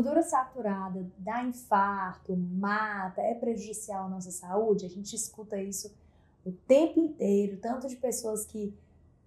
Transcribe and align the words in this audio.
Gordura 0.00 0.22
saturada 0.22 1.06
dá 1.18 1.44
infarto, 1.44 2.34
mata, 2.34 3.20
é 3.20 3.34
prejudicial 3.34 4.06
à 4.06 4.08
nossa 4.08 4.30
saúde? 4.30 4.86
A 4.86 4.88
gente 4.88 5.14
escuta 5.14 5.60
isso 5.60 5.94
o 6.42 6.50
tempo 6.50 6.98
inteiro, 6.98 7.58
tanto 7.58 7.86
de 7.86 7.96
pessoas 7.96 8.46
que 8.46 8.74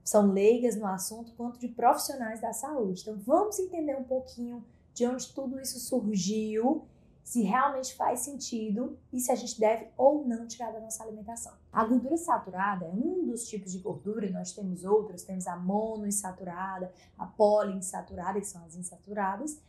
são 0.04 0.32
leigas 0.32 0.76
no 0.76 0.88
assunto, 0.88 1.32
quanto 1.34 1.60
de 1.60 1.68
profissionais 1.68 2.42
da 2.42 2.54
saúde. 2.54 3.02
Então, 3.02 3.16
vamos 3.20 3.60
entender 3.60 3.96
um 3.96 4.04
pouquinho 4.04 4.66
de 4.96 5.06
onde 5.06 5.32
tudo 5.32 5.60
isso 5.60 5.80
surgiu, 5.80 6.88
se 7.24 7.44
realmente 7.44 7.94
faz 7.94 8.21
sentido 8.21 8.98
e 9.12 9.20
se 9.20 9.32
a 9.32 9.36
gente 9.36 9.60
deve 9.60 9.90
ou 9.96 10.26
não 10.26 10.48
tirar 10.48 10.74
da 10.74 10.80
nossa 10.80 11.04
alimentação. 11.04 11.54
A 11.71 11.86
gordura 11.86 12.18
saturada 12.18 12.86
é 12.86 12.90
um 12.90 13.28
dos 13.28 13.48
tipos 13.48 13.71
de 13.71 13.78
gordura, 13.78 14.28
nós 14.32 14.52
temos 14.54 14.84
outras, 14.84 15.21
temos 15.21 15.46
a 15.46 15.55
monoinsaturada, 15.55 16.92
a 17.16 17.28
poliinsaturada, 17.28 18.40
que 18.40 18.48
são 18.48 18.66
as 18.66 18.76
insaturadas, 18.76 19.62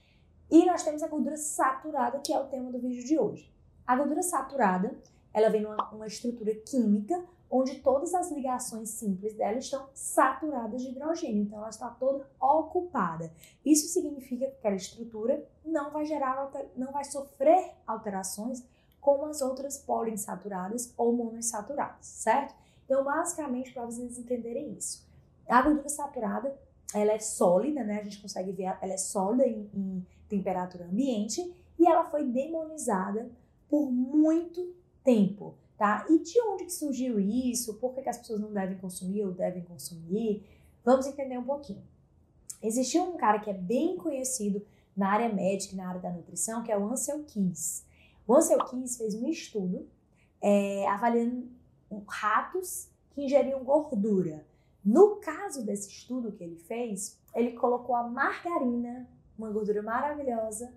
e 0.51 0.65
nós 0.67 0.83
temos 0.83 1.03
a 1.03 1.09
gordura 1.09 1.37
saturada, 1.37 2.21
que 2.21 2.33
é 2.33 2.39
o 2.39 2.47
tema 2.47 2.71
do 2.71 2.79
vídeo 2.79 3.05
de 3.05 3.19
hoje. 3.19 3.53
A 3.87 3.97
gordura 3.97 4.23
saturada, 4.23 4.97
ela 5.33 5.51
vem 5.51 5.63
numa 5.63 5.91
uma 5.91 6.07
estrutura 6.07 6.55
química 6.55 7.23
onde 7.51 7.81
todas 7.81 8.15
as 8.15 8.33
ligações 8.33 8.91
simples 8.91 9.35
dela 9.35 9.59
estão 9.59 9.89
saturadas 9.95 10.83
de 10.83 10.89
hidrogênio, 10.89 11.43
então 11.43 11.59
ela 11.59 11.69
está 11.69 11.89
toda 11.89 12.29
ocupada. 12.41 13.33
Isso 13.65 13.87
significa 13.89 14.47
que 14.47 14.57
aquela 14.57 14.75
estrutura 14.75 15.47
não 15.65 15.91
vai 15.93 16.05
gerar, 16.05 16.51
não 16.77 16.91
vai 16.91 17.05
sofrer 17.05 17.75
alterações 17.87 18.65
como 19.01 19.27
as 19.27 19.41
outras 19.41 19.79
poliinsaturadas 19.79 20.93
ou 20.97 21.13
monoinsaturadas, 21.13 22.07
certo? 22.07 22.55
Então, 22.85 23.05
basicamente, 23.05 23.73
para 23.73 23.85
vocês 23.85 24.19
entenderem 24.19 24.73
isso, 24.73 25.07
a 25.49 25.63
gordura 25.63 25.89
saturada, 25.89 26.59
ela 26.93 27.13
é 27.13 27.19
sólida, 27.19 27.85
né? 27.85 28.01
A 28.01 28.03
gente 28.05 28.21
consegue 28.21 28.51
ver, 28.53 28.77
ela 28.81 28.93
é 28.93 28.97
sólida 28.97 29.47
em, 29.47 29.71
em 29.75 30.07
temperatura 30.37 30.85
ambiente 30.85 31.55
e 31.79 31.87
ela 31.87 32.05
foi 32.05 32.25
demonizada 32.25 33.31
por 33.69 33.91
muito 33.91 34.75
tempo 35.03 35.55
tá? 35.77 36.07
E 36.09 36.19
de 36.19 36.41
onde 36.43 36.65
que 36.65 36.73
surgiu 36.73 37.19
isso? 37.21 37.75
Por 37.75 37.95
que, 37.95 38.03
que 38.03 38.09
as 38.09 38.19
pessoas 38.19 38.41
não 38.41 38.53
devem 38.53 38.79
consumir 38.79 39.25
ou 39.25 39.33
devem 39.33 39.63
consumir? 39.63 40.45
Vamos 40.85 41.07
entender 41.07 41.39
um 41.39 41.45
pouquinho. 41.45 41.83
Existiu 42.63 43.03
um 43.05 43.17
cara 43.17 43.39
que 43.39 43.51
é 43.51 43.55
bem 43.55 43.97
conhecido 43.97 44.65
na 44.97 45.11
área 45.11 45.29
médica, 45.33 45.77
na 45.77 45.89
área 45.89 46.01
da 46.01 46.11
nutrição, 46.11 46.63
que 46.63 46.71
é 46.71 46.79
o 46.79 46.87
Ansel 46.87 47.25
Keys. 47.25 47.85
O 48.27 48.35
Ansel 48.35 48.65
Keys 48.65 48.97
fez 48.97 49.15
um 49.15 49.29
estudo 49.29 49.87
é, 50.41 50.87
avaliando 50.89 51.49
ratos 52.09 52.89
que 53.11 53.25
ingeriam 53.25 53.63
gordura. 53.65 54.47
No 54.85 55.17
caso 55.17 55.65
desse 55.65 55.89
estudo 55.89 56.33
que 56.33 56.45
ele 56.45 56.57
fez, 56.57 57.19
ele 57.35 57.53
colocou 57.53 57.95
a 57.95 58.09
margarina, 58.09 59.09
uma 59.39 59.51
gordura 59.51 59.83
maravilhosa, 59.83 60.73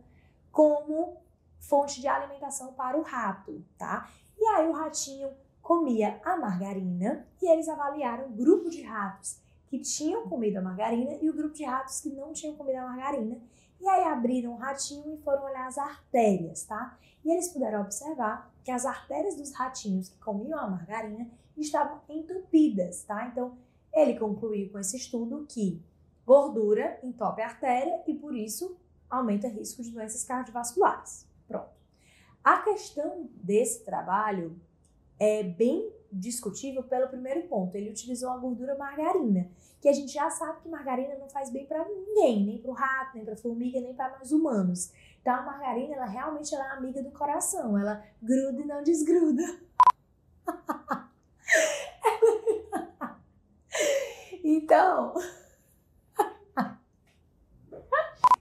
como 0.52 1.17
fonte 1.59 2.02
de 2.02 2.08
alimentação 2.08 2.73
para 2.73 2.97
o 2.97 3.02
rato, 3.02 3.63
tá? 3.77 4.09
E 4.38 4.45
aí 4.45 4.67
o 4.67 4.73
ratinho 4.73 5.30
comia 5.61 6.22
a 6.23 6.38
margarina 6.38 7.28
e 7.41 7.50
eles 7.50 7.67
avaliaram 7.67 8.28
o 8.28 8.31
grupo 8.31 8.69
de 8.69 8.81
ratos 8.81 9.39
que 9.67 9.80
tinham 9.80 10.28
comido 10.30 10.58
a 10.58 10.61
margarina 10.61 11.17
e 11.22 11.30
o 11.30 11.33
grupo 11.33 11.53
de 11.53 11.66
ratos 11.66 12.00
que 12.00 12.09
não 12.09 12.31
tinham 12.31 12.55
comido 12.55 12.78
a 12.78 12.85
margarina. 12.85 13.38
E 13.80 13.88
aí 13.88 14.03
abriram 14.05 14.53
o 14.53 14.58
ratinho 14.58 15.13
e 15.13 15.17
foram 15.17 15.44
olhar 15.44 15.67
as 15.67 15.78
artérias, 15.78 16.63
tá? 16.63 16.97
E 17.23 17.31
eles 17.31 17.50
puderam 17.50 17.81
observar 17.81 18.52
que 18.63 18.72
as 18.72 18.85
artérias 18.85 19.35
dos 19.35 19.53
ratinhos 19.53 20.09
que 20.09 20.17
comiam 20.19 20.58
a 20.58 20.67
margarina 20.67 21.30
estavam 21.58 22.02
entupidas, 22.09 23.03
tá? 23.03 23.28
Então, 23.28 23.58
ele 23.94 24.17
concluiu 24.17 24.69
com 24.69 24.80
esse 24.80 24.95
estudo 24.95 25.45
que 25.47 25.81
gordura 26.28 27.00
entope 27.02 27.42
a 27.42 27.45
artéria 27.45 28.03
e 28.06 28.14
por 28.14 28.36
isso 28.36 28.78
aumenta 29.09 29.47
o 29.47 29.50
risco 29.50 29.81
de 29.81 29.92
doenças 29.92 30.25
cardiovasculares. 30.25 31.25
Pronto. 31.47 31.69
A 32.44 32.58
questão 32.64 33.30
desse 33.36 33.86
trabalho 33.86 34.59
é 35.17 35.42
bem 35.42 35.89
discutível 36.11 36.84
pelo 36.84 37.08
primeiro 37.08 37.47
ponto. 37.47 37.73
Ele 37.75 37.89
utilizou 37.89 38.29
a 38.29 38.38
gordura 38.38 38.75
margarina, 38.75 39.50
que 39.79 39.88
a 39.88 39.94
gente 39.94 40.12
já 40.12 40.29
sabe 40.29 40.62
que 40.62 40.68
margarina 40.68 41.16
não 41.16 41.29
faz 41.29 41.50
bem 41.50 41.66
para 41.66 41.88
ninguém, 41.88 42.46
nem 42.46 42.57
para 42.57 42.72
o 42.72 42.73
rato, 42.73 43.16
nem 43.16 43.23
para 43.23 43.34
a 43.34 43.38
formiga, 43.38 43.79
nem 43.79 43.94
para 43.94 44.18
nós 44.18 44.34
humanos. 44.34 44.91
Então 45.22 45.34
a 45.34 45.44
margarina, 45.44 45.96
ela 45.96 46.06
realmente 46.06 46.53
ela 46.53 46.66
é 46.66 46.72
amiga 46.72 47.02
do 47.02 47.12
coração, 47.12 47.78
ela 47.78 48.03
gruda 48.22 48.62
e 48.62 48.66
não 48.66 48.84
desgruda. 48.84 49.62
então, 54.44 55.13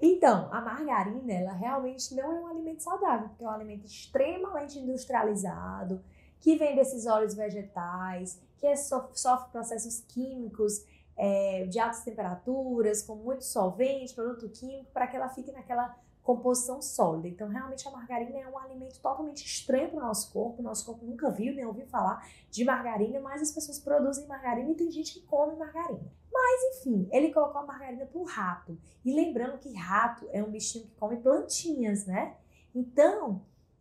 Então, 0.00 0.48
a 0.52 0.60
margarina, 0.60 1.32
ela 1.32 1.52
realmente 1.52 2.14
não 2.14 2.32
é 2.32 2.40
um 2.40 2.46
alimento 2.46 2.82
saudável, 2.82 3.28
porque 3.28 3.44
é 3.44 3.46
um 3.46 3.50
alimento 3.50 3.86
extremamente 3.86 4.78
industrializado, 4.78 6.02
que 6.38 6.56
vem 6.56 6.74
desses 6.76 7.06
óleos 7.06 7.34
vegetais, 7.34 8.40
que 8.58 8.66
é, 8.66 8.76
sofre 8.76 9.50
processos 9.50 10.00
químicos 10.08 10.84
é, 11.16 11.66
de 11.66 11.78
altas 11.78 12.02
temperaturas, 12.02 13.02
com 13.02 13.16
muito 13.16 13.44
solvente, 13.44 14.14
produto 14.14 14.48
químico, 14.48 14.90
para 14.92 15.06
que 15.06 15.16
ela 15.16 15.28
fique 15.28 15.50
naquela 15.50 15.96
composição 16.26 16.82
sólida. 16.82 17.28
Então, 17.28 17.48
realmente, 17.48 17.86
a 17.86 17.90
margarina 17.90 18.36
é 18.38 18.48
um 18.48 18.58
alimento 18.58 18.94
totalmente 18.94 19.46
estranho 19.46 19.90
para 19.90 19.98
o 19.98 20.02
nosso 20.02 20.32
corpo. 20.32 20.60
Nosso 20.60 20.84
corpo 20.84 21.06
nunca 21.06 21.30
viu 21.30 21.54
nem 21.54 21.64
ouviu 21.64 21.86
falar 21.86 22.28
de 22.50 22.64
margarina, 22.64 23.20
mas 23.20 23.40
as 23.40 23.52
pessoas 23.52 23.78
produzem 23.78 24.26
margarina 24.26 24.68
e 24.70 24.74
tem 24.74 24.90
gente 24.90 25.14
que 25.14 25.20
come 25.20 25.54
margarina. 25.56 26.10
Mas, 26.30 26.78
enfim, 26.78 27.08
ele 27.12 27.32
colocou 27.32 27.60
a 27.60 27.66
margarina 27.66 28.04
para 28.04 28.20
o 28.20 28.24
rato. 28.24 28.76
E 29.04 29.14
lembrando 29.14 29.58
que 29.58 29.72
rato 29.72 30.26
é 30.32 30.42
um 30.42 30.50
bichinho 30.50 30.86
que 30.86 30.96
come 30.96 31.16
plantinhas, 31.16 32.04
né? 32.04 32.36
Então, 32.74 33.40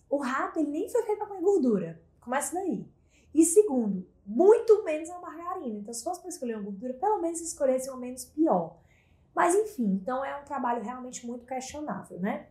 o 0.09 0.18
rato 0.18 0.59
ele 0.59 0.69
nem 0.69 0.88
foi 0.88 1.01
feito 1.03 1.18
para 1.18 1.28
comer 1.28 1.41
gordura. 1.41 2.01
Começa 2.22 2.53
daí. 2.53 2.88
E 3.34 3.44
segundo, 3.44 4.07
muito 4.25 4.84
menos 4.84 5.09
a 5.09 5.19
margarina. 5.19 5.80
Então, 5.80 5.94
se 5.94 6.03
fosse 6.03 6.19
para 6.19 6.30
escolher 6.30 6.56
uma 6.56 6.63
gordura, 6.63 6.94
pelo 6.94 7.22
menos 7.22 7.41
escolhesse 7.41 7.90
uma 7.90 8.00
menos 8.00 8.25
pior. 8.25 8.78
Mas 9.36 9.53
enfim, 9.53 10.00
então 10.02 10.24
é 10.24 10.36
um 10.40 10.46
trabalho 10.46 10.81
realmente 10.81 11.28
muito 11.28 11.46
questionável, 11.46 12.19
né? 12.19 12.47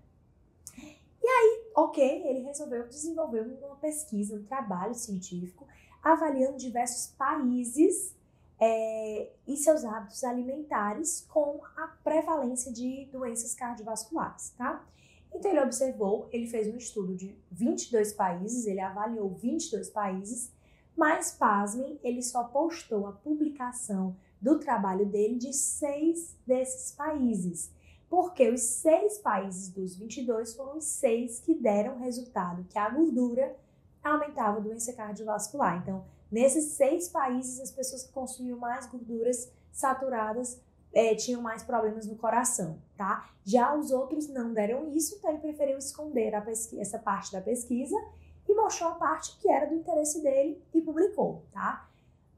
E 1.23 1.27
aí, 1.27 1.71
ok, 1.75 2.29
ele 2.29 2.41
resolveu 2.41 2.87
desenvolver 2.87 3.41
uma 3.63 3.77
pesquisa, 3.77 4.37
um 4.37 4.45
trabalho 4.45 4.95
científico, 4.95 5.67
avaliando 6.03 6.59
diversos 6.59 7.07
países 7.17 8.15
é, 8.61 9.31
e 9.47 9.57
seus 9.57 9.85
hábitos 9.85 10.23
alimentares 10.23 11.27
com 11.29 11.61
a 11.77 11.89
prevalência 12.05 12.71
de 12.71 13.07
doenças 13.07 13.55
cardiovasculares, 13.55 14.51
tá? 14.51 14.85
Então 15.35 15.51
ele 15.51 15.61
observou, 15.61 16.29
ele 16.31 16.47
fez 16.47 16.69
um 16.69 16.77
estudo 16.77 17.15
de 17.17 17.35
22 17.51 18.13
países, 18.13 18.67
ele 18.67 18.81
avaliou 18.81 19.31
22 19.31 19.89
países, 19.91 20.53
mas 20.97 21.33
pasmem, 21.33 21.99
ele 22.03 22.23
só 22.23 22.45
postou 22.45 23.07
a 23.07 23.13
publicação 23.13 24.17
do 24.41 24.59
trabalho 24.59 25.07
dele 25.07 25.37
de 25.37 25.53
seis 25.53 26.37
desses 26.47 26.93
países. 26.93 27.73
Porque 28.09 28.49
os 28.49 28.61
seis 28.61 29.19
países 29.19 29.69
dos 29.71 29.97
22 29.97 30.55
foram 30.55 30.79
os 30.79 30.85
seis 30.85 31.41
que 31.41 31.55
deram 31.55 31.99
resultado 31.99 32.65
que 32.69 32.79
a 32.79 32.89
gordura 32.89 33.57
aumentava 34.03 34.59
a 34.59 34.61
doença 34.61 34.93
cardiovascular. 34.93 35.81
Então, 35.83 36.05
nesses 36.31 36.73
seis 36.73 37.09
países, 37.09 37.59
as 37.59 37.71
pessoas 37.71 38.05
que 38.05 38.13
consumiam 38.13 38.59
mais 38.59 38.87
gorduras 38.87 39.51
saturadas 39.73 40.61
é, 40.93 41.15
tinham 41.15 41.43
mais 41.43 41.63
problemas 41.65 42.07
no 42.07 42.15
coração, 42.15 42.79
tá? 42.97 43.29
Já 43.45 43.75
os 43.75 43.91
outros 43.91 44.29
não 44.29 44.53
deram 44.53 44.93
isso, 44.93 45.17
então 45.17 45.31
ele 45.31 45.41
preferiu 45.41 45.77
esconder 45.77 46.33
essa 46.79 46.99
parte 46.99 47.33
da 47.33 47.41
pesquisa 47.41 47.97
e 48.49 48.55
mostrou 48.55 48.91
a 48.91 48.95
parte 48.95 49.39
que 49.39 49.49
era 49.49 49.67
do 49.67 49.75
interesse 49.75 50.23
dele 50.23 50.63
e 50.73 50.81
publicou, 50.81 51.45
tá? 51.53 51.89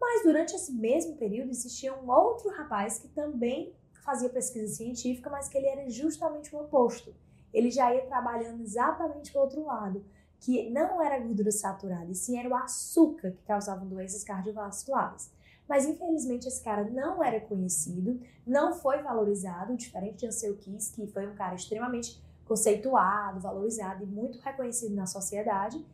Mas 0.00 0.22
durante 0.22 0.54
esse 0.54 0.72
mesmo 0.72 1.16
período 1.16 1.50
existia 1.50 1.94
um 1.94 2.10
outro 2.10 2.50
rapaz 2.50 2.98
que 2.98 3.08
também 3.08 3.74
fazia 4.04 4.28
pesquisa 4.28 4.72
científica, 4.72 5.28
mas 5.28 5.48
que 5.48 5.58
ele 5.58 5.66
era 5.66 5.88
justamente 5.90 6.54
o 6.54 6.60
oposto. 6.60 7.14
Ele 7.52 7.70
já 7.70 7.92
ia 7.92 8.06
trabalhando 8.06 8.62
exatamente 8.62 9.32
para 9.32 9.40
o 9.40 9.44
outro 9.44 9.64
lado, 9.64 10.04
que 10.38 10.70
não 10.70 11.02
era 11.02 11.18
gordura 11.18 11.50
saturada, 11.50 12.10
e 12.10 12.14
sim 12.14 12.38
era 12.38 12.48
o 12.48 12.54
açúcar 12.54 13.32
que 13.32 13.42
causava 13.44 13.84
doenças 13.84 14.22
cardiovasculares. 14.22 15.32
Mas 15.68 15.84
infelizmente 15.84 16.46
esse 16.46 16.62
cara 16.62 16.84
não 16.84 17.24
era 17.24 17.40
conhecido, 17.40 18.20
não 18.46 18.72
foi 18.72 19.02
valorizado, 19.02 19.76
diferente 19.76 20.18
de 20.18 20.26
Ansel 20.26 20.56
Keys, 20.56 20.90
que 20.90 21.06
foi 21.08 21.26
um 21.26 21.34
cara 21.34 21.56
extremamente 21.56 22.22
conceituado, 22.44 23.40
valorizado 23.40 24.04
e 24.04 24.06
muito 24.06 24.38
reconhecido 24.38 24.94
na 24.94 25.06
sociedade, 25.06 25.84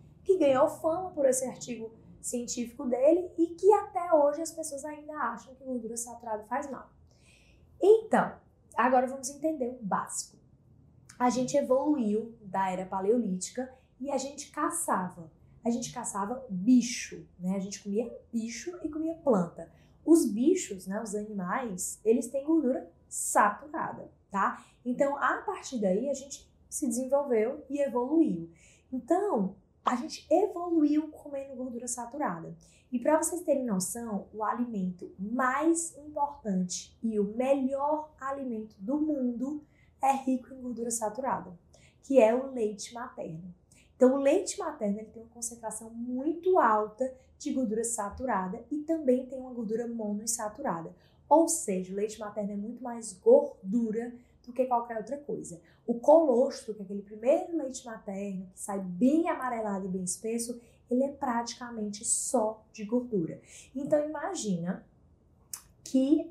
ganhou 0.43 0.69
fama 0.69 1.11
por 1.11 1.25
esse 1.25 1.44
artigo 1.44 1.93
científico 2.21 2.85
dele 2.85 3.31
e 3.39 3.47
que 3.55 3.73
até 3.75 4.12
hoje 4.12 4.43
as 4.43 4.50
pessoas 4.50 4.85
ainda 4.85 5.12
acham 5.15 5.55
que 5.55 5.65
gordura 5.65 5.97
saturada 5.97 6.44
faz 6.44 6.69
mal. 6.69 6.91
Então, 7.81 8.35
agora 8.77 9.06
vamos 9.06 9.31
entender 9.31 9.79
o 9.81 9.85
básico. 9.85 10.37
A 11.19 11.31
gente 11.31 11.56
evoluiu 11.56 12.37
da 12.43 12.71
era 12.71 12.85
paleolítica 12.85 13.73
e 14.00 14.11
a 14.11 14.19
gente 14.19 14.50
caçava. 14.50 15.31
A 15.65 15.71
gente 15.71 15.93
caçava 15.93 16.44
bicho, 16.50 17.25
né? 17.39 17.56
A 17.56 17.61
gente 17.61 17.81
comia 17.81 18.12
bicho 18.33 18.77
e 18.83 18.89
comia 18.89 19.15
planta. 19.15 19.71
Os 20.05 20.27
bichos, 20.27 20.89
né, 20.89 21.00
os 21.00 21.15
animais, 21.15 22.00
eles 22.05 22.27
têm 22.27 22.44
gordura 22.44 22.91
saturada, 23.09 24.11
tá? 24.29 24.65
Então, 24.85 25.17
a 25.17 25.43
partir 25.43 25.81
daí, 25.81 26.11
a 26.11 26.15
gente 26.15 26.50
se 26.69 26.89
desenvolveu 26.89 27.65
e 27.71 27.81
evoluiu. 27.81 28.50
Então, 28.93 29.55
a 29.84 29.96
gente 29.96 30.26
evoluiu 30.31 31.08
comendo 31.08 31.56
gordura 31.56 31.88
saturada. 31.88 32.55
E 32.90 32.99
para 32.99 33.20
vocês 33.20 33.43
terem 33.43 33.64
noção, 33.64 34.29
o 34.32 34.44
alimento 34.44 35.14
mais 35.19 35.96
importante 35.96 36.96
e 37.02 37.19
o 37.19 37.25
melhor 37.37 38.12
alimento 38.20 38.76
do 38.79 38.99
mundo 38.99 39.64
é 40.00 40.12
rico 40.12 40.52
em 40.52 40.61
gordura 40.61 40.90
saturada, 40.90 41.52
que 42.02 42.20
é 42.20 42.34
o 42.34 42.52
leite 42.52 42.93
materno. 42.93 43.55
Então, 43.96 44.14
o 44.14 44.19
leite 44.19 44.58
materno 44.58 44.99
ele 44.99 45.11
tem 45.11 45.23
uma 45.23 45.31
concentração 45.31 45.88
muito 45.90 46.58
alta 46.58 47.14
de 47.38 47.52
gordura 47.52 47.84
saturada 47.84 48.64
e 48.70 48.79
também 48.79 49.26
tem 49.26 49.38
uma 49.38 49.52
gordura 49.52 49.87
monoinsaturada. 49.87 50.94
Ou 51.29 51.49
seja, 51.49 51.93
o 51.93 51.96
leite 51.96 52.19
materno 52.19 52.52
é 52.52 52.56
muito 52.56 52.82
mais 52.82 53.12
gordura 53.12 54.12
do 54.44 54.53
que 54.53 54.67
qualquer 54.67 54.99
outra 54.99 55.17
coisa. 55.19 55.61
O 55.87 55.94
colostro, 55.94 56.75
que 56.75 56.83
é 56.83 56.85
aquele 56.85 57.03
primeiro 57.03 57.56
leite 57.56 57.85
materno, 57.85 58.49
que 58.53 58.61
sai 58.61 58.81
bem 58.81 59.29
amarelado 59.29 59.87
e 59.87 59.89
bem 59.89 60.05
espesso, 60.05 60.61
ele 60.91 61.05
é 61.05 61.09
praticamente 61.09 62.05
só 62.05 62.65
de 62.73 62.85
gordura. 62.85 63.41
Então 63.75 64.05
imagina 64.05 64.85
que 65.85 66.31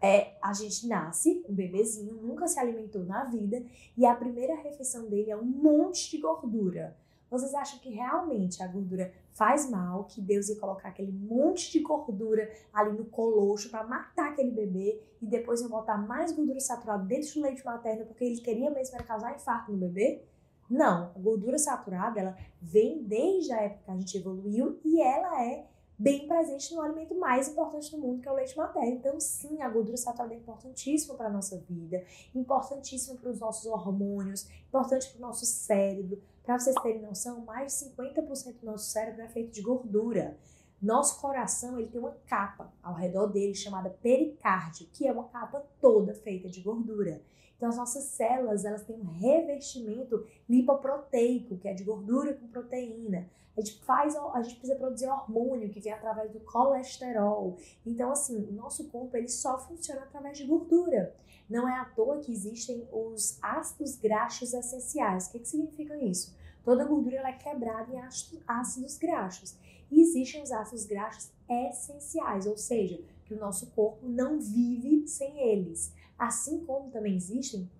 é, 0.00 0.36
a 0.42 0.52
gente 0.52 0.86
nasce, 0.86 1.42
um 1.48 1.54
bebezinho, 1.54 2.14
nunca 2.14 2.46
se 2.46 2.60
alimentou 2.60 3.04
na 3.04 3.24
vida, 3.24 3.64
e 3.96 4.04
a 4.04 4.14
primeira 4.14 4.54
refeição 4.54 5.08
dele 5.08 5.30
é 5.30 5.36
um 5.36 5.44
monte 5.44 6.10
de 6.10 6.18
gordura. 6.18 6.94
Vocês 7.30 7.54
acham 7.54 7.78
que 7.78 7.88
realmente 7.88 8.62
a 8.62 8.66
gordura 8.66 9.12
faz 9.34 9.68
mal, 9.68 10.04
que 10.04 10.20
Deus 10.20 10.48
ia 10.48 10.58
colocar 10.58 10.88
aquele 10.88 11.12
monte 11.12 11.72
de 11.72 11.80
gordura 11.80 12.50
ali 12.72 12.96
no 12.96 13.04
colocho 13.04 13.68
para 13.68 13.84
matar 13.84 14.30
aquele 14.30 14.52
bebê 14.52 15.02
e 15.20 15.26
depois 15.26 15.60
ia 15.60 15.68
botar 15.68 15.98
mais 15.98 16.32
gordura 16.32 16.60
saturada 16.60 17.04
dentro 17.04 17.34
do 17.34 17.42
leite 17.42 17.64
materno 17.64 18.06
porque 18.06 18.24
ele 18.24 18.40
queria 18.40 18.70
mesmo 18.70 18.94
era 18.94 19.04
causar 19.04 19.34
infarto 19.34 19.72
no 19.72 19.78
bebê? 19.78 20.22
Não, 20.70 21.10
a 21.14 21.18
gordura 21.18 21.58
saturada 21.58 22.18
ela 22.18 22.36
vem 22.62 23.02
desde 23.02 23.52
a 23.52 23.60
época 23.60 23.82
que 23.84 23.90
a 23.90 23.96
gente 23.96 24.16
evoluiu 24.16 24.80
e 24.84 25.02
ela 25.02 25.44
é 25.44 25.66
bem 25.98 26.26
presente 26.26 26.74
no 26.74 26.80
alimento 26.80 27.14
mais 27.14 27.48
importante 27.48 27.90
do 27.90 27.98
mundo, 27.98 28.20
que 28.20 28.28
é 28.28 28.32
o 28.32 28.34
leite 28.34 28.56
materno. 28.56 28.88
Então, 28.88 29.20
sim, 29.20 29.62
a 29.62 29.68
gordura 29.68 29.96
saturada 29.96 30.34
é 30.34 30.36
importantíssima 30.36 31.14
para 31.14 31.28
a 31.28 31.32
nossa 31.32 31.58
vida, 31.68 32.04
importantíssima 32.34 33.16
para 33.16 33.30
os 33.30 33.38
nossos 33.38 33.66
hormônios, 33.66 34.48
importante 34.68 35.08
para 35.10 35.18
o 35.18 35.22
nosso 35.22 35.44
cérebro. 35.46 36.20
Para 36.44 36.58
vocês 36.58 36.76
terem 36.82 37.00
noção, 37.00 37.40
mais 37.40 37.72
de 37.72 37.86
50% 37.86 38.60
do 38.60 38.66
nosso 38.66 38.90
cérebro 38.90 39.22
é 39.22 39.28
feito 39.28 39.50
de 39.50 39.62
gordura. 39.62 40.36
Nosso 40.80 41.18
coração 41.18 41.78
ele 41.78 41.88
tem 41.88 41.98
uma 41.98 42.14
capa 42.26 42.70
ao 42.82 42.94
redor 42.94 43.28
dele 43.28 43.54
chamada 43.54 43.88
pericárdio, 43.88 44.86
que 44.92 45.06
é 45.06 45.12
uma 45.12 45.28
capa 45.28 45.64
toda 45.80 46.12
feita 46.14 46.46
de 46.50 46.60
gordura. 46.60 47.22
Então 47.56 47.70
as 47.70 47.78
nossas 47.78 48.04
células 48.04 48.66
elas 48.66 48.84
têm 48.84 48.94
um 48.94 49.06
revestimento 49.06 50.26
lipoproteico, 50.46 51.56
que 51.56 51.66
é 51.66 51.72
de 51.72 51.82
gordura 51.82 52.34
com 52.34 52.46
proteína. 52.48 53.26
A 53.56 53.60
gente 53.62 53.82
faz, 53.82 54.14
a 54.14 54.42
gente 54.42 54.56
precisa 54.56 54.78
produzir 54.78 55.06
hormônio 55.06 55.70
que 55.70 55.80
vem 55.80 55.94
através 55.94 56.30
do 56.30 56.40
colesterol. 56.40 57.56
Então 57.86 58.10
assim, 58.10 58.44
o 58.50 58.52
nosso 58.52 58.90
corpo 58.90 59.16
ele 59.16 59.28
só 59.28 59.58
funciona 59.58 60.02
através 60.02 60.36
de 60.36 60.44
gordura. 60.44 61.14
Não 61.48 61.68
é 61.68 61.78
à 61.78 61.84
toa 61.84 62.20
que 62.20 62.32
existem 62.32 62.88
os 62.92 63.38
ácidos 63.42 63.96
graxos 63.96 64.54
essenciais. 64.54 65.26
O 65.26 65.32
que, 65.32 65.40
que 65.40 65.48
significa 65.48 65.96
isso? 65.98 66.34
Toda 66.64 66.84
gordura 66.84 67.16
ela 67.16 67.28
é 67.28 67.34
quebrada 67.34 67.92
em 67.92 68.00
ácidos 68.46 68.96
graxos. 68.96 69.54
E 69.90 70.00
existem 70.00 70.42
os 70.42 70.50
ácidos 70.50 70.86
graxos 70.86 71.30
essenciais, 71.48 72.46
ou 72.46 72.56
seja, 72.56 72.98
que 73.26 73.34
o 73.34 73.38
nosso 73.38 73.66
corpo 73.72 74.08
não 74.08 74.40
vive 74.40 75.06
sem 75.06 75.38
eles. 75.38 75.92
Assim 76.18 76.64
como 76.64 76.90
também 76.90 77.16
existem 77.16 77.70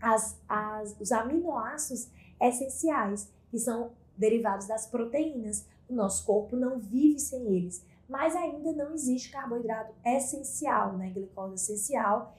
as, 0.00 0.38
as, 0.48 0.94
os 1.00 1.10
aminoácidos 1.10 2.08
essenciais, 2.40 3.30
que 3.50 3.58
são 3.58 3.92
derivados 4.16 4.66
das 4.66 4.86
proteínas. 4.86 5.66
O 5.88 5.94
nosso 5.94 6.24
corpo 6.26 6.54
não 6.54 6.78
vive 6.78 7.18
sem 7.18 7.46
eles. 7.56 7.82
Mas 8.08 8.36
ainda 8.36 8.72
não 8.72 8.92
existe 8.94 9.30
carboidrato 9.30 9.94
essencial, 10.04 10.96
né? 10.96 11.10
Glicose 11.10 11.54
essencial. 11.54 12.34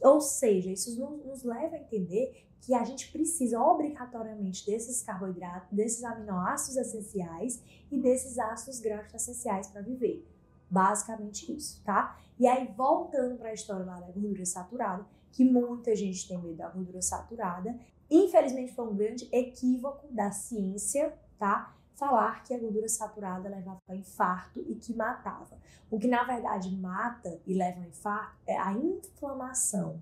Ou 0.00 0.20
seja, 0.20 0.70
isso 0.70 0.98
nos 1.24 1.42
leva 1.42 1.76
a 1.76 1.78
entender 1.78 2.46
que 2.60 2.74
a 2.74 2.82
gente 2.84 3.12
precisa 3.12 3.60
obrigatoriamente 3.60 4.66
desses 4.66 5.02
carboidratos, 5.02 5.70
desses 5.70 6.02
aminoácidos 6.02 6.76
essenciais 6.76 7.62
e 7.90 7.98
desses 7.98 8.38
ácidos 8.38 8.80
graxos 8.80 9.14
essenciais 9.14 9.68
para 9.68 9.82
viver. 9.82 10.26
Basicamente 10.68 11.54
isso, 11.54 11.80
tá? 11.84 12.18
E 12.38 12.46
aí, 12.46 12.66
voltando 12.76 13.38
para 13.38 13.50
a 13.50 13.54
história 13.54 13.84
lá 13.84 14.00
da 14.00 14.10
gordura 14.10 14.44
saturada, 14.44 15.06
que 15.30 15.44
muita 15.44 15.94
gente 15.94 16.26
tem 16.26 16.38
medo 16.38 16.56
da 16.56 16.68
gordura 16.68 17.00
saturada, 17.00 17.78
infelizmente 18.10 18.74
foi 18.74 18.88
um 18.88 18.96
grande 18.96 19.28
equívoco 19.30 20.08
da 20.10 20.32
ciência, 20.32 21.16
tá? 21.38 21.75
Falar 21.96 22.44
que 22.44 22.54
a 22.54 22.58
gordura 22.58 22.88
saturada 22.88 23.48
levava 23.48 23.80
a 23.88 23.96
infarto 23.96 24.60
e 24.60 24.74
que 24.74 24.94
matava. 24.94 25.58
O 25.90 25.98
que 25.98 26.06
na 26.06 26.24
verdade 26.24 26.70
mata 26.76 27.40
e 27.46 27.54
leva 27.54 27.80
a 27.80 27.86
infarto 27.86 28.36
é 28.46 28.56
a 28.56 28.72
inflamação 28.72 30.00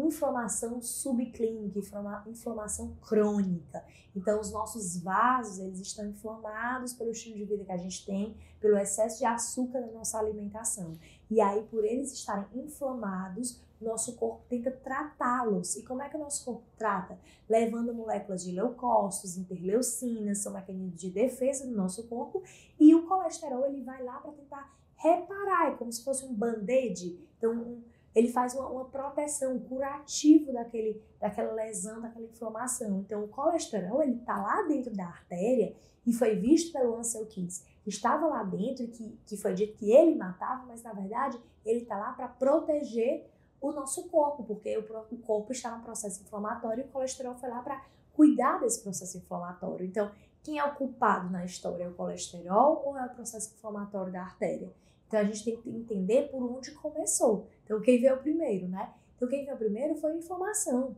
inflamação 0.00 0.80
subclínica, 0.80 1.80
inflamação 2.26 2.94
crônica. 3.02 3.84
Então, 4.14 4.40
os 4.40 4.52
nossos 4.52 5.00
vasos, 5.02 5.58
eles 5.58 5.80
estão 5.80 6.06
inflamados 6.06 6.92
pelo 6.92 7.10
estilo 7.10 7.36
de 7.36 7.44
vida 7.44 7.64
que 7.64 7.72
a 7.72 7.76
gente 7.76 8.04
tem, 8.06 8.36
pelo 8.60 8.76
excesso 8.78 9.18
de 9.18 9.24
açúcar 9.24 9.80
na 9.80 9.92
nossa 9.92 10.18
alimentação. 10.18 10.92
E 11.30 11.40
aí, 11.40 11.62
por 11.64 11.84
eles 11.84 12.12
estarem 12.12 12.46
inflamados, 12.54 13.60
nosso 13.84 14.16
corpo 14.16 14.44
tenta 14.48 14.70
tratá-los. 14.70 15.76
E 15.76 15.84
como 15.84 16.02
é 16.02 16.08
que 16.08 16.16
o 16.16 16.20
nosso 16.20 16.44
corpo 16.44 16.64
trata? 16.76 17.18
Levando 17.48 17.94
moléculas 17.94 18.44
de 18.44 18.52
leucócitos, 18.52 19.36
interleucinas, 19.36 20.38
são 20.38 20.52
mecanismos 20.52 21.00
de 21.00 21.10
defesa 21.10 21.66
do 21.66 21.74
nosso 21.74 22.06
corpo, 22.08 22.42
e 22.78 22.94
o 22.94 23.06
colesterol 23.06 23.66
ele 23.66 23.82
vai 23.82 24.02
lá 24.02 24.18
para 24.18 24.32
tentar 24.32 24.78
reparar, 24.96 25.72
é 25.72 25.76
como 25.76 25.92
se 25.92 26.02
fosse 26.02 26.24
um 26.24 26.34
band-aid. 26.34 27.18
Então, 27.38 27.52
um, 27.52 27.82
ele 28.14 28.28
faz 28.28 28.54
uma, 28.54 28.68
uma, 28.68 28.84
proteção, 28.86 29.54
um 29.54 29.60
curativo 29.60 30.52
daquele, 30.52 31.00
daquela 31.20 31.52
lesão, 31.52 32.00
daquela 32.00 32.26
inflamação. 32.26 33.00
Então, 33.00 33.22
o 33.22 33.28
colesterol, 33.28 34.02
ele 34.02 34.16
está 34.16 34.36
lá 34.36 34.62
dentro 34.62 34.92
da 34.94 35.06
artéria 35.06 35.74
e 36.04 36.12
foi 36.12 36.36
visto 36.36 36.72
pelo 36.72 36.96
Ansel 36.96 37.26
Keys, 37.26 37.64
estava 37.86 38.26
lá 38.26 38.42
dentro 38.42 38.86
que, 38.88 39.18
que 39.26 39.36
foi 39.36 39.54
dito 39.54 39.76
que 39.76 39.90
ele 39.92 40.14
matava, 40.14 40.64
mas 40.66 40.82
na 40.82 40.92
verdade 40.92 41.38
ele 41.64 41.80
está 41.80 41.96
lá 41.96 42.12
para 42.12 42.28
proteger 42.28 43.28
o 43.60 43.72
nosso 43.72 44.08
corpo, 44.08 44.44
porque 44.44 44.76
o, 44.76 45.14
o 45.14 45.18
corpo 45.18 45.52
está 45.52 45.76
no 45.76 45.82
processo 45.82 46.22
inflamatório 46.22 46.84
e 46.84 46.86
o 46.86 46.90
colesterol 46.90 47.34
foi 47.34 47.48
lá 47.48 47.60
para 47.60 47.84
cuidar 48.12 48.58
desse 48.58 48.82
processo 48.82 49.18
inflamatório. 49.18 49.86
Então, 49.86 50.10
quem 50.42 50.58
é 50.58 50.64
o 50.64 50.74
culpado 50.74 51.30
na 51.30 51.44
história? 51.44 51.84
É 51.84 51.88
o 51.88 51.94
colesterol 51.94 52.82
ou 52.86 52.96
é 52.96 53.04
o 53.04 53.10
processo 53.10 53.52
inflamatório 53.54 54.12
da 54.12 54.22
artéria? 54.22 54.72
Então 55.06 55.20
a 55.20 55.24
gente 55.24 55.44
tem 55.44 55.56
que 55.56 55.70
entender 55.70 56.28
por 56.30 56.42
onde 56.42 56.70
começou. 56.72 57.46
Então 57.64 57.80
quem 57.80 58.00
veio 58.00 58.16
primeiro, 58.18 58.68
né? 58.68 58.92
Então 59.16 59.28
quem 59.28 59.44
veio 59.44 59.56
primeiro 59.56 59.94
foi 59.96 60.12
a 60.12 60.16
inflamação. 60.16 60.94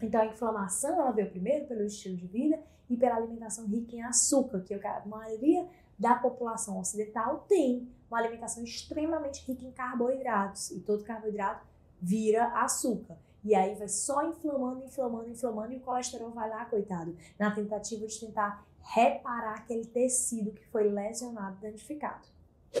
Então 0.00 0.20
a 0.20 0.26
inflamação 0.26 1.00
ela 1.00 1.10
veio 1.10 1.30
primeiro 1.30 1.66
pelo 1.66 1.82
estilo 1.82 2.16
de 2.16 2.26
vida 2.26 2.60
e 2.88 2.96
pela 2.96 3.16
alimentação 3.16 3.66
rica 3.66 3.96
em 3.96 4.02
açúcar, 4.02 4.60
que 4.60 4.74
a 4.74 5.02
maioria 5.06 5.66
da 5.98 6.14
população 6.14 6.78
ocidental 6.78 7.44
tem 7.48 7.88
uma 8.08 8.18
alimentação 8.18 8.62
extremamente 8.62 9.44
rica 9.44 9.64
em 9.64 9.72
carboidratos 9.72 10.70
e 10.70 10.80
todo 10.80 11.04
carboidrato 11.04 11.66
vira 12.00 12.46
açúcar. 12.62 13.16
E 13.44 13.54
aí 13.54 13.74
vai 13.74 13.88
só 13.88 14.26
inflamando, 14.26 14.84
inflamando, 14.84 15.30
inflamando 15.30 15.72
e 15.72 15.76
o 15.76 15.80
colesterol 15.80 16.30
vai 16.30 16.50
lá, 16.50 16.64
coitado, 16.64 17.16
na 17.38 17.50
tentativa 17.50 18.06
de 18.06 18.20
tentar 18.20 18.66
reparar 18.80 19.54
aquele 19.54 19.84
tecido 19.84 20.52
que 20.52 20.66
foi 20.66 20.88
lesionado, 20.90 21.60
danificado. 21.60 22.26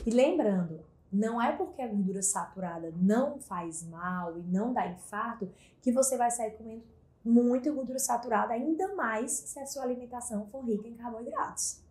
E 0.04 0.10
lembrando, 0.10 0.80
não 1.12 1.40
é 1.40 1.52
porque 1.52 1.80
a 1.80 1.86
gordura 1.86 2.22
saturada 2.22 2.92
não 2.96 3.38
faz 3.38 3.82
mal 3.82 4.38
e 4.38 4.42
não 4.42 4.72
dá 4.72 4.86
infarto 4.86 5.48
que 5.80 5.92
você 5.92 6.16
vai 6.16 6.30
sair 6.30 6.52
comendo 6.52 6.82
muita 7.24 7.70
gordura 7.70 7.98
saturada, 7.98 8.54
ainda 8.54 8.94
mais 8.94 9.32
se 9.32 9.58
a 9.58 9.66
sua 9.66 9.82
alimentação 9.82 10.46
for 10.46 10.64
rica 10.64 10.88
em 10.88 10.94
carboidratos. 10.94 11.82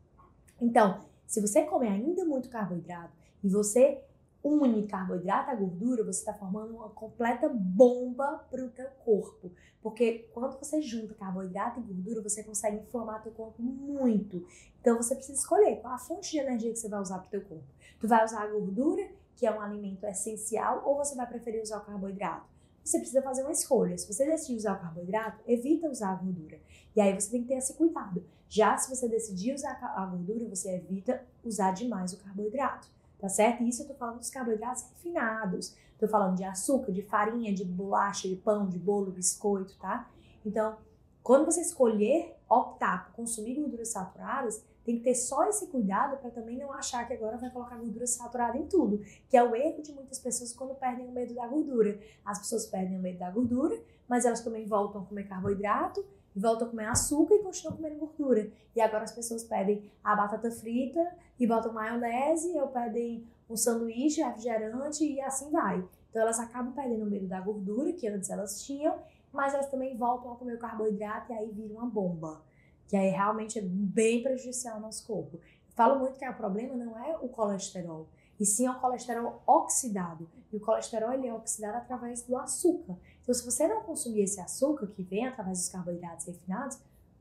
Então, 0.59 1.05
se 1.25 1.41
você 1.41 1.63
comer 1.63 1.89
ainda 1.89 2.25
muito 2.25 2.49
carboidrato 2.49 3.13
e 3.43 3.49
você 3.49 4.01
une 4.47 4.87
carboidrato 4.87 5.51
à 5.51 5.55
gordura, 5.55 6.03
você 6.03 6.19
está 6.19 6.33
formando 6.33 6.75
uma 6.75 6.89
completa 6.89 7.49
bomba 7.49 8.45
para 8.49 8.63
o 8.63 8.69
teu 8.69 8.87
corpo. 9.03 9.51
Porque 9.81 10.29
quando 10.33 10.57
você 10.57 10.81
junta 10.81 11.13
carboidrato 11.13 11.79
e 11.79 11.83
gordura, 11.83 12.21
você 12.21 12.43
consegue 12.43 12.77
inflamar 12.77 13.21
teu 13.21 13.31
corpo 13.31 13.61
muito. 13.61 14.45
Então 14.79 14.97
você 14.97 15.15
precisa 15.15 15.37
escolher 15.39 15.77
qual 15.81 15.93
a 15.93 15.97
fonte 15.97 16.31
de 16.31 16.39
energia 16.39 16.71
que 16.71 16.79
você 16.79 16.89
vai 16.89 17.01
usar 17.01 17.19
para 17.19 17.27
o 17.27 17.31
teu 17.31 17.41
corpo. 17.41 17.65
Tu 17.99 18.07
vai 18.07 18.23
usar 18.23 18.43
a 18.43 18.47
gordura, 18.47 19.07
que 19.35 19.45
é 19.45 19.51
um 19.51 19.61
alimento 19.61 20.05
essencial, 20.05 20.83
ou 20.85 20.97
você 20.97 21.15
vai 21.15 21.27
preferir 21.27 21.61
usar 21.61 21.79
o 21.79 21.85
carboidrato? 21.85 22.45
Você 22.83 22.99
precisa 22.99 23.21
fazer 23.21 23.41
uma 23.41 23.51
escolha. 23.51 23.97
Se 23.97 24.11
você 24.11 24.25
decidir 24.25 24.55
usar 24.55 24.77
o 24.77 24.81
carboidrato, 24.81 25.43
evita 25.45 25.89
usar 25.89 26.11
a 26.11 26.15
gordura. 26.15 26.59
E 26.95 27.01
aí 27.01 27.13
você 27.13 27.29
tem 27.29 27.41
que 27.41 27.49
ter 27.49 27.55
esse 27.55 27.73
cuidado. 27.73 28.23
Já 28.47 28.77
se 28.77 28.89
você 28.89 29.09
decidir 29.09 29.53
usar 29.53 29.77
a 29.95 30.05
gordura, 30.05 30.47
você 30.47 30.75
evita 30.75 31.21
usar 31.43 31.71
demais 31.71 32.13
o 32.13 32.17
carboidrato 32.17 32.96
tá 33.19 33.29
certo? 33.29 33.63
E 33.63 33.69
isso 33.69 33.83
eu 33.83 33.87
tô 33.87 33.93
falando 33.93 34.19
dos 34.19 34.29
carboidratos 34.29 34.83
refinados. 34.83 35.75
Tô 35.99 36.07
falando 36.07 36.35
de 36.35 36.43
açúcar, 36.43 36.91
de 36.91 37.01
farinha, 37.01 37.53
de 37.53 37.65
bolacha, 37.65 38.27
de 38.27 38.35
pão, 38.35 38.67
de 38.67 38.77
bolo, 38.77 39.11
biscoito, 39.11 39.75
tá? 39.77 40.09
Então, 40.45 40.77
quando 41.23 41.45
você 41.45 41.61
escolher 41.61 42.35
optar 42.49 43.07
por 43.07 43.15
consumir 43.15 43.55
gorduras 43.55 43.89
saturadas, 43.89 44.63
tem 44.85 44.97
que 44.97 45.03
ter 45.03 45.15
só 45.15 45.43
esse 45.49 45.67
cuidado 45.67 46.15
para 46.17 46.29
também 46.29 46.57
não 46.57 46.71
achar 46.71 47.05
que 47.05 47.13
agora 47.13 47.35
vai 47.35 47.49
colocar 47.49 47.75
gordura 47.75 48.07
saturada 48.07 48.57
em 48.57 48.65
tudo, 48.67 49.03
que 49.27 49.35
é 49.35 49.43
o 49.43 49.53
erro 49.53 49.81
de 49.81 49.91
muitas 49.91 50.17
pessoas 50.17 50.53
quando 50.53 50.73
perdem 50.75 51.05
o 51.05 51.11
medo 51.11 51.33
da 51.33 51.45
gordura. 51.45 51.99
As 52.23 52.39
pessoas 52.39 52.65
perdem 52.65 52.97
o 52.97 53.01
medo 53.01 53.19
da 53.19 53.29
gordura, 53.29 53.77
mas 54.07 54.23
elas 54.23 54.39
também 54.39 54.65
voltam 54.65 55.01
a 55.01 55.05
comer 55.05 55.27
carboidrato, 55.27 56.05
voltam 56.33 56.67
a 56.67 56.69
comer 56.69 56.85
açúcar 56.85 57.35
e 57.35 57.39
continuam 57.39 57.75
comendo 57.75 57.97
gordura. 57.97 58.49
E 58.73 58.79
agora 58.79 59.03
as 59.03 59.11
pessoas 59.11 59.43
pedem 59.43 59.91
a 60.01 60.15
batata 60.15 60.49
frita 60.49 61.05
e 61.39 61.47
botam 61.47 61.73
maionese, 61.73 62.57
ou 62.59 62.67
pedem 62.67 63.27
um 63.49 63.55
sanduíche 63.55 64.21
refrigerante 64.21 65.05
e 65.05 65.21
assim 65.21 65.51
vai. 65.51 65.83
Então 66.09 66.21
elas 66.21 66.39
acabam 66.39 66.73
perdendo 66.73 67.03
o 67.03 67.09
medo 67.09 67.27
da 67.27 67.39
gordura 67.39 67.93
que 67.93 68.07
antes 68.07 68.29
elas 68.29 68.63
tinham, 68.63 68.97
mas 69.31 69.53
elas 69.53 69.69
também 69.69 69.95
voltam 69.95 70.33
a 70.33 70.35
comer 70.35 70.55
o 70.55 70.59
carboidrato 70.59 71.31
e 71.31 71.35
aí 71.35 71.51
vira 71.51 71.73
uma 71.73 71.85
bomba 71.85 72.41
que 72.87 72.95
aí 72.95 73.09
realmente 73.09 73.59
é 73.59 73.61
bem 73.61 74.23
prejudicial 74.23 74.75
ao 74.75 74.81
nosso 74.81 75.05
corpo. 75.05 75.39
falo 75.75 75.99
muito 75.99 76.17
que 76.17 76.27
o 76.27 76.33
problema 76.33 76.75
não 76.75 76.97
é 76.97 77.15
o 77.17 77.27
colesterol, 77.27 78.07
e 78.39 78.45
sim 78.45 78.65
é 78.65 78.71
o 78.71 78.79
colesterol 78.79 79.43
oxidado. 79.45 80.27
E 80.51 80.57
o 80.57 80.59
colesterol 80.59 81.11
ele 81.11 81.27
é 81.27 81.33
oxidado 81.33 81.77
através 81.77 82.23
do 82.23 82.37
açúcar. 82.37 82.97
Então, 83.21 83.35
se 83.35 83.45
você 83.45 83.67
não 83.67 83.81
consumir 83.81 84.21
esse 84.21 84.39
açúcar 84.39 84.87
que 84.87 85.03
vem 85.03 85.27
através 85.27 85.59
dos 85.59 85.69
carboidratos 85.69 86.25
refinados, 86.25 86.79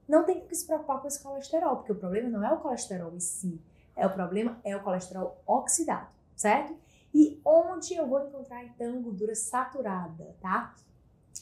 não 0.09 0.25
tem 0.25 0.41
que 0.47 0.55
se 0.55 0.65
preocupar 0.65 1.01
com 1.01 1.09
esse 1.09 1.23
colesterol, 1.23 1.77
porque 1.77 1.93
o 1.93 1.97
problema 1.97 2.31
não 2.31 2.47
é 2.47 2.53
o 2.53 2.61
colesterol 2.61 3.13
em 3.13 3.21
si, 3.21 3.61
é 3.97 4.07
o 4.07 4.13
problema 4.13 4.61
é 4.63 4.77
o 4.77 4.83
colesterol 4.83 5.43
oxidado, 5.47 6.15
certo? 6.37 6.77
E 7.15 7.41
onde 7.45 7.95
eu 7.95 8.07
vou 8.07 8.21
encontrar 8.21 8.63
então 8.65 9.01
gordura 9.01 9.35
saturada, 9.35 10.37
tá? 10.41 10.75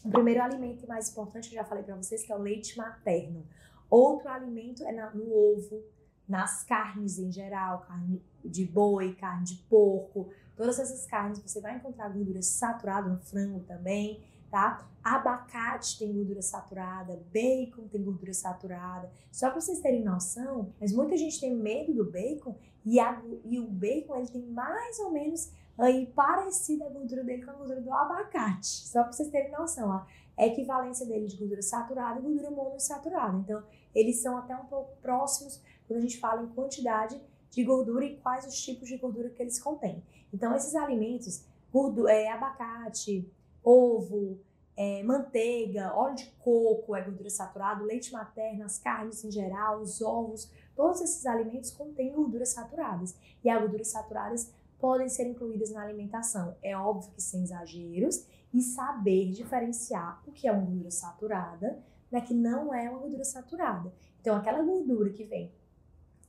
O 0.04 0.10
primeiro 0.10 0.42
alimento 0.42 0.86
mais 0.86 1.10
importante, 1.10 1.48
eu 1.48 1.54
já 1.54 1.64
falei 1.64 1.82
para 1.82 1.96
vocês, 1.96 2.22
que 2.22 2.32
é 2.32 2.36
o 2.36 2.38
leite 2.38 2.76
materno. 2.78 3.44
Outro 3.90 4.28
alimento 4.28 4.84
é 4.84 4.92
no 4.92 5.32
ovo, 5.32 5.82
nas 6.28 6.62
carnes 6.62 7.18
em 7.18 7.30
geral, 7.30 7.80
carne 7.80 8.22
de 8.44 8.64
boi, 8.64 9.14
carne 9.14 9.44
de 9.44 9.56
porco, 9.68 10.30
todas 10.56 10.78
essas 10.78 11.06
carnes 11.06 11.40
você 11.40 11.60
vai 11.60 11.76
encontrar 11.76 12.08
gordura 12.08 12.42
saturada 12.42 13.08
no 13.08 13.18
frango 13.18 13.60
também, 13.60 14.22
tá? 14.54 14.88
Abacate 15.02 15.98
tem 15.98 16.12
gordura 16.12 16.40
saturada, 16.40 17.20
bacon 17.32 17.88
tem 17.88 18.00
gordura 18.00 18.32
saturada. 18.32 19.10
Só 19.32 19.50
para 19.50 19.60
vocês 19.60 19.80
terem 19.80 20.04
noção, 20.04 20.72
mas 20.80 20.92
muita 20.92 21.16
gente 21.16 21.40
tem 21.40 21.52
medo 21.52 21.92
do 21.92 22.08
bacon 22.08 22.56
e, 22.84 23.00
a, 23.00 23.20
e 23.44 23.58
o 23.58 23.66
bacon 23.66 24.14
ele 24.14 24.28
tem 24.28 24.42
mais 24.42 24.96
ou 25.00 25.10
menos 25.10 25.50
aí 25.76 26.06
parecida 26.06 26.86
a 26.86 26.88
gordura 26.88 27.24
dele 27.24 27.44
com 27.44 27.50
a 27.50 27.54
gordura 27.54 27.80
do 27.80 27.92
abacate. 27.92 28.86
Só 28.86 29.02
para 29.02 29.10
vocês 29.12 29.28
terem 29.28 29.50
noção. 29.50 29.90
A 30.38 30.46
equivalência 30.46 31.04
dele 31.04 31.26
de 31.26 31.36
gordura 31.36 31.60
saturada 31.60 32.20
e 32.20 32.22
gordura 32.22 32.50
monoinsaturada. 32.52 33.36
Então, 33.38 33.60
eles 33.92 34.22
são 34.22 34.38
até 34.38 34.54
um 34.56 34.66
pouco 34.66 34.96
próximos 35.02 35.60
quando 35.88 35.98
a 35.98 36.02
gente 36.02 36.18
fala 36.20 36.42
em 36.44 36.48
quantidade 36.48 37.20
de 37.50 37.64
gordura 37.64 38.04
e 38.04 38.18
quais 38.18 38.46
os 38.46 38.54
tipos 38.62 38.88
de 38.88 38.98
gordura 38.98 39.30
que 39.30 39.42
eles 39.42 39.60
contêm. 39.60 40.00
Então, 40.32 40.54
esses 40.54 40.76
alimentos, 40.76 41.44
gordura, 41.72 42.12
é, 42.12 42.28
abacate, 42.28 43.28
ovo, 43.64 44.38
é, 44.76 45.02
manteiga, 45.02 45.94
óleo 45.94 46.16
de 46.16 46.26
coco 46.40 46.94
é 46.94 47.02
gordura 47.02 47.30
saturada, 47.30 47.82
leite 47.82 48.12
materno, 48.12 48.64
as 48.64 48.78
carnes 48.78 49.24
em 49.24 49.30
geral, 49.30 49.80
os 49.80 50.02
ovos, 50.02 50.50
todos 50.76 51.00
esses 51.00 51.24
alimentos 51.26 51.70
contêm 51.70 52.12
gorduras 52.12 52.50
saturadas. 52.50 53.16
E 53.42 53.48
as 53.48 53.60
gorduras 53.60 53.88
saturadas 53.88 54.52
podem 54.78 55.08
ser 55.08 55.26
incluídas 55.26 55.70
na 55.70 55.82
alimentação. 55.82 56.56
É 56.62 56.76
óbvio 56.76 57.10
que 57.12 57.22
sem 57.22 57.42
exageros 57.42 58.26
e 58.52 58.60
saber 58.60 59.30
diferenciar 59.30 60.22
o 60.26 60.32
que 60.32 60.46
é 60.46 60.52
uma 60.52 60.60
gordura 60.60 60.90
saturada 60.90 61.82
né, 62.14 62.20
que 62.20 62.32
não 62.32 62.72
é 62.72 62.88
uma 62.88 63.00
gordura 63.00 63.24
saturada. 63.24 63.92
Então, 64.20 64.36
aquela 64.36 64.62
gordura 64.62 65.10
que 65.10 65.24
vem 65.24 65.52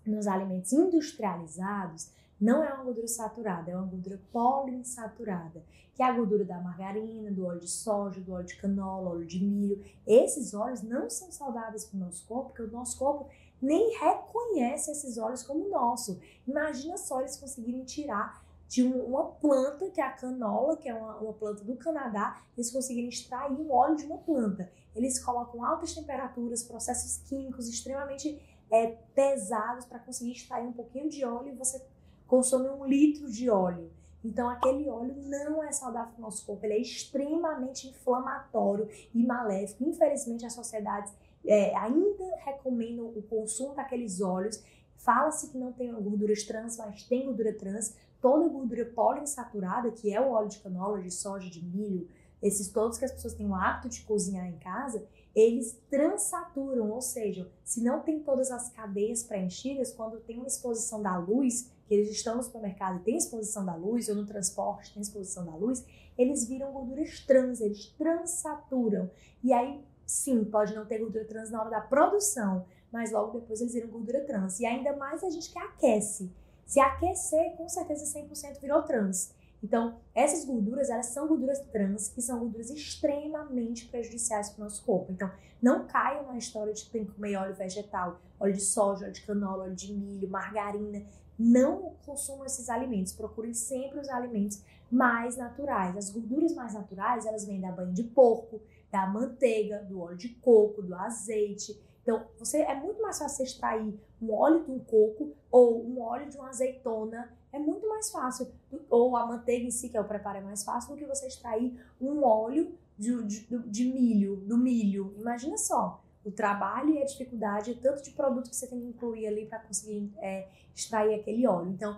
nos 0.04 0.26
alimentos 0.26 0.74
industrializados 0.74 2.10
não 2.40 2.64
é 2.64 2.74
uma 2.74 2.84
gordura 2.84 3.08
saturada, 3.08 3.72
é 3.72 3.76
uma 3.76 3.88
gordura 3.88 4.20
poliinsaturada, 4.32 5.64
que 5.94 6.04
é 6.04 6.06
a 6.06 6.12
gordura 6.12 6.44
da 6.44 6.60
margarina, 6.60 7.32
do 7.32 7.46
óleo 7.46 7.60
de 7.60 7.70
soja, 7.70 8.20
do 8.20 8.34
óleo 8.34 8.46
de 8.46 8.58
canola, 8.58 9.12
óleo 9.12 9.26
de 9.26 9.44
milho. 9.44 9.84
Esses 10.06 10.54
óleos 10.54 10.82
não 10.82 11.10
são 11.10 11.32
saudáveis 11.32 11.86
para 11.86 11.98
o 11.98 12.00
nosso 12.02 12.26
corpo, 12.26 12.50
porque 12.50 12.64
o 12.64 12.72
nosso 12.72 12.98
corpo 12.98 13.30
nem 13.62 13.98
reconhece 13.98 14.92
esses 14.92 15.18
óleos 15.18 15.44
como 15.44 15.70
nosso. 15.70 16.20
Imagina 16.46 16.98
só 16.98 17.22
eles 17.22 17.38
conseguirem 17.38 17.86
tirar 17.86 18.44
de 18.68 18.84
uma 18.84 19.26
planta, 19.26 19.90
que 19.90 20.02
é 20.02 20.04
a 20.04 20.12
canola, 20.12 20.76
que 20.76 20.90
é 20.90 20.94
uma, 20.94 21.18
uma, 21.18 21.34
planta 21.34 21.64
do 21.64 21.76
Canadá, 21.76 22.42
eles 22.58 22.72
conseguirem 22.72 23.10
extrair 23.10 23.54
um 23.54 23.72
óleo 23.72 23.96
de 23.96 24.06
uma 24.06 24.18
planta. 24.18 24.70
Eles 24.96 25.24
colocam 25.24 25.64
altas 25.64 25.94
temperaturas, 25.94 26.64
processos 26.64 27.18
químicos 27.28 27.70
extremamente 27.70 28.42
é, 28.72 28.88
pesados 29.14 29.86
para 29.86 30.00
conseguir 30.00 30.32
extrair 30.32 30.68
um 30.68 30.74
pouquinho 30.74 31.10
de 31.10 31.24
óleo 31.24 31.54
e 31.54 31.56
você 31.56 31.80
consome 32.28 32.70
um 32.70 32.86
litro 32.86 33.30
de 33.30 33.50
óleo. 33.50 33.92
Então, 34.24 34.50
aquele 34.50 34.90
óleo 34.90 35.16
não 35.28 35.64
é 35.64 35.72
saudável 35.72 36.14
para 36.14 36.20
o 36.20 36.22
nosso 36.22 36.46
corpo, 36.46 36.66
ele 36.66 36.74
é 36.74 36.82
extremamente 36.82 37.88
inflamatório 37.88 38.90
e 39.14 39.24
maléfico. 39.24 39.84
Infelizmente, 39.84 40.46
as 40.46 40.54
sociedades 40.54 41.14
é, 41.46 41.76
ainda 41.76 42.36
recomendam 42.38 43.06
o 43.06 43.22
consumo 43.22 43.76
daqueles 43.76 44.22
óleos. 44.22 44.64
Fala-se 44.98 45.52
que 45.52 45.58
não 45.58 45.72
tem 45.72 45.94
gorduras 45.94 46.44
trans, 46.44 46.78
mas 46.78 47.04
tem 47.04 47.26
gordura 47.26 47.54
trans 47.54 47.96
toda 48.20 48.50
gordura 48.50 48.86
poliinsaturada, 48.86 49.92
que 49.92 50.12
é 50.12 50.20
o 50.20 50.32
óleo 50.32 50.50
de 50.50 50.58
canola, 50.58 51.00
de 51.00 51.12
soja, 51.12 51.48
de 51.48 51.64
milho, 51.64 52.08
esses 52.42 52.70
todos 52.70 52.98
que 52.98 53.06
as 53.06 53.12
pessoas 53.12 53.36
têm 53.36 53.48
o 53.48 53.54
hábito 53.54 53.90
de 53.90 54.02
cozinhar 54.02 54.48
em 54.48 54.58
casa, 54.58 55.06
eles 55.36 55.80
transaturam, 55.90 56.90
ou 56.90 57.02
seja, 57.02 57.48
se 57.64 57.84
não 57.84 58.00
tem 58.02 58.20
todas 58.20 58.50
as 58.52 58.70
cadeias 58.70 59.22
preenchidas, 59.22 59.92
quando 59.92 60.20
tem 60.22 60.38
uma 60.38 60.48
exposição 60.48 61.02
da 61.02 61.18
luz, 61.18 61.70
que 61.88 61.94
eles 61.94 62.10
estão 62.10 62.36
no 62.36 62.44
supermercado 62.44 62.98
e 62.98 63.04
tem 63.04 63.18
exposição 63.18 63.66
da 63.66 63.76
luz, 63.76 64.10
ou 64.10 64.16
no 64.16 64.26
transporte 64.26 64.94
tem 64.94 65.02
exposição 65.02 65.46
da 65.46 65.56
luz, 65.56 65.86
eles 66.18 66.48
viram 66.48 66.72
gorduras 66.72 67.20
trans, 67.22 67.62
eles 67.62 67.88
transaturam. 67.98 69.10
E 69.44 69.54
aí, 69.54 69.84
sim, 70.06 70.44
pode 70.44 70.74
não 70.74 70.86
ter 70.86 71.00
gordura 71.00 71.26
trans 71.26 71.52
na 71.52 71.62
hora 71.62 71.70
da 71.70 71.82
produção, 71.82 72.66
mas 72.92 73.12
logo 73.12 73.40
depois 73.40 73.62
eles 73.62 73.74
viram 73.74 73.90
gordura 73.90 74.22
trans. 74.22 74.60
E 74.60 74.66
ainda 74.66 74.96
mais 74.96 75.24
a 75.24 75.30
gente 75.30 75.52
que 75.52 75.60
aquece. 75.60 76.32
Se 76.66 76.80
aquecer, 76.80 77.56
com 77.58 77.70
certeza 77.70 78.20
100% 78.20 78.60
virou 78.60 78.82
trans. 78.84 79.34
Então, 79.64 79.98
essas 80.14 80.46
gorduras, 80.46 80.90
elas 80.90 81.08
são 81.08 81.28
gorduras 81.28 81.60
trans, 81.72 82.10
que 82.10 82.22
são 82.22 82.40
gorduras 82.40 82.70
extremamente 82.70 83.88
prejudiciais 83.88 84.50
para 84.50 84.62
o 84.62 84.64
nosso 84.64 84.84
corpo. 84.84 85.12
Então, 85.12 85.32
não 85.62 85.88
caiam 85.88 86.28
na 86.28 86.38
história 86.38 86.74
de 86.74 86.88
tem 86.90 87.06
que 87.06 87.12
comer 87.14 87.36
óleo 87.36 87.56
vegetal, 87.56 88.20
óleo 88.40 88.54
de 88.54 88.62
soja, 88.62 89.06
óleo 89.06 89.14
de 89.14 89.22
canola, 89.22 89.64
óleo 89.64 89.76
de 89.76 89.94
milho, 89.94 90.30
margarina. 90.30 91.04
Não 91.38 91.96
consumam 92.06 92.46
esses 92.46 92.70
alimentos. 92.70 93.14
Procurem 93.14 93.54
sempre 93.54 94.00
os 94.00 94.10
alimentos 94.10 94.62
mais 94.92 95.36
naturais. 95.38 95.96
As 95.98 96.10
gorduras 96.10 96.54
mais 96.54 96.74
naturais, 96.74 97.26
elas 97.26 97.46
vêm 97.46 97.60
da 97.60 97.72
banha 97.72 97.92
de 97.92 98.04
porco, 98.04 98.62
da 98.92 99.06
manteiga, 99.06 99.80
do 99.84 100.00
óleo 100.00 100.18
de 100.18 100.30
coco, 100.30 100.82
do 100.82 100.96
azeite. 100.96 101.80
Então, 102.02 102.26
você 102.38 102.62
é 102.62 102.76
muito 102.76 103.02
mais 103.02 103.18
fácil 103.18 103.44
extrair 103.44 104.00
um 104.22 104.32
óleo 104.32 104.64
de 104.64 104.72
um 104.72 104.80
coco 104.80 105.34
ou 105.52 105.84
um 105.84 106.02
óleo 106.02 106.30
de 106.30 106.38
uma 106.38 106.50
azeitona. 106.50 107.34
É 107.52 107.60
muito 107.60 107.88
mais 107.90 108.12
fácil. 108.12 108.48
Ou 108.90 109.18
a 109.18 109.26
manteiga 109.26 109.66
em 109.66 109.72
si, 109.72 109.90
que 109.90 109.98
é 109.98 110.02
o 110.02 110.08
preparo, 110.08 110.38
é 110.38 110.42
mais 110.42 110.64
fácil 110.64 110.94
do 110.94 110.98
que 110.98 111.06
você 111.06 111.28
extrair 111.28 111.78
um 112.00 112.24
óleo 112.24 112.74
de, 112.98 113.24
de, 113.24 113.58
de 113.68 113.86
milho, 113.86 114.38
do 114.38 114.58
milho. 114.58 115.14
Imagina 115.18 115.58
só 115.58 116.05
o 116.26 116.32
trabalho 116.32 116.90
e 116.90 117.02
a 117.02 117.06
dificuldade, 117.06 117.76
tanto 117.76 118.04
de 118.04 118.12
produto 118.12 118.50
que 118.50 118.56
você 118.56 118.68
tem 118.68 118.82
que 118.82 118.88
incluir 118.88 119.28
ali 119.28 119.46
para 119.46 119.60
conseguir 119.60 120.12
é, 120.18 120.48
extrair 120.74 121.14
aquele 121.14 121.48
óleo. 121.48 121.72
Então, 121.72 121.98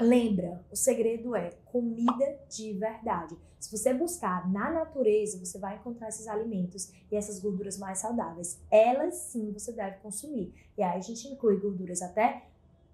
Lembra, 0.00 0.64
o 0.70 0.76
segredo 0.76 1.34
é 1.34 1.50
comida 1.64 2.38
de 2.48 2.72
verdade. 2.74 3.36
Se 3.58 3.76
você 3.76 3.92
buscar 3.92 4.48
na 4.48 4.70
natureza, 4.70 5.44
você 5.44 5.58
vai 5.58 5.74
encontrar 5.74 6.08
esses 6.08 6.28
alimentos 6.28 6.92
e 7.10 7.16
essas 7.16 7.40
gorduras 7.40 7.76
mais 7.76 7.98
saudáveis. 7.98 8.60
Elas 8.70 9.16
sim 9.16 9.50
você 9.52 9.72
deve 9.72 9.96
consumir. 9.96 10.54
E 10.76 10.84
aí 10.84 10.98
a 10.98 11.02
gente 11.02 11.26
inclui 11.26 11.58
gorduras 11.58 12.00
até 12.00 12.46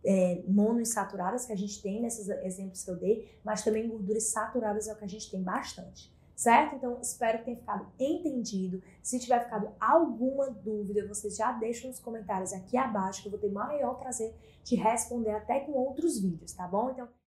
é, 0.03 0.43
monoinsaturadas 0.49 1.45
que 1.45 1.53
a 1.53 1.57
gente 1.57 1.83
tem 1.83 2.01
nesses 2.01 2.27
exemplos 2.43 2.83
que 2.83 2.91
eu 2.91 2.97
dei, 2.97 3.39
mas 3.45 3.63
também 3.63 3.87
gorduras 3.87 4.29
saturadas 4.29 4.89
é 4.89 4.95
o 4.95 4.97
que 4.97 5.05
a 5.05 5.09
gente 5.09 5.31
tem 5.31 5.43
bastante 5.43 6.14
certo? 6.35 6.77
Então, 6.77 6.99
espero 7.01 7.39
que 7.39 7.45
tenha 7.45 7.57
ficado 7.57 7.87
entendido. 7.99 8.83
Se 9.03 9.19
tiver 9.19 9.45
ficado 9.45 9.73
alguma 9.81 10.51
dúvida, 10.51 11.07
vocês 11.07 11.37
já 11.37 11.53
deixam 11.53 11.91
nos 11.91 12.01
comentários 12.01 12.53
aqui 12.53 12.77
abaixo, 12.77 13.23
que 13.23 13.29
eu 13.29 13.33
vou 13.33 13.41
ter 13.41 13.51
maior 13.51 13.95
prazer 13.95 14.35
de 14.63 14.77
responder 14.77 15.31
até 15.31 15.61
com 15.61 15.73
outros 15.73 16.19
vídeos, 16.19 16.53
tá 16.53 16.67
bom? 16.67 16.91
Então, 16.91 17.09